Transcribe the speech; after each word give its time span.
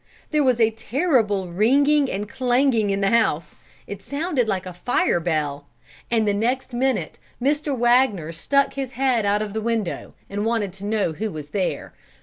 There 0.31 0.43
was 0.43 0.59
a 0.59 0.71
terrible 0.71 1.49
ringing 1.49 2.09
and 2.09 2.27
clanging 2.27 2.89
in 2.89 3.01
the 3.01 3.11
house, 3.11 3.53
it 3.85 4.01
sounded 4.01 4.47
like 4.47 4.65
a 4.65 4.73
fire 4.73 5.19
bell; 5.19 5.67
and 6.09 6.27
the 6.27 6.33
next 6.33 6.73
minute 6.73 7.19
Mr. 7.39 7.77
Wagner 7.77 8.31
stuck 8.31 8.73
his 8.73 8.93
head 8.93 9.27
out 9.27 9.43
of 9.43 9.53
the 9.53 9.61
window 9.61 10.15
and 10.27 10.43
wanted 10.43 10.73
to 10.73 10.85
know 10.85 11.11
who 11.13 11.29
was 11.29 11.49
there. 11.49 11.93